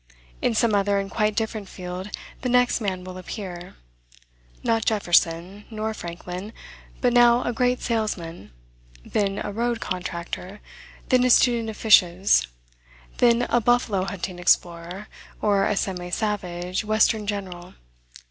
[0.41, 2.09] In some other and quite different field,
[2.41, 3.75] the next man will appear;
[4.63, 6.53] not Jefferson, nor Franklin,
[7.01, 8.49] but now a great salesman;
[9.05, 10.59] then a road contractor;
[11.09, 12.47] then a student of fishes;
[13.19, 15.07] then a buffalo hunting explorer,
[15.39, 17.75] or a semi savage western general.